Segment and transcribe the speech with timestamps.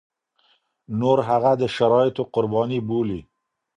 [0.99, 3.19] نور هغه د شرايطو قرباني بولي.